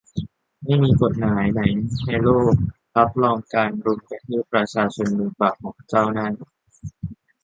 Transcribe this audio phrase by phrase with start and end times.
[0.63, 1.61] ไม่มีกฎหมายไหน
[2.05, 2.53] ในโลก
[2.97, 6.27] รับรองการรุมกระทืบประชาชนมือเปล่าของเจ้าหน้า